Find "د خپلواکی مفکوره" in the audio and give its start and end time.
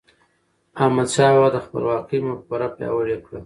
1.53-2.67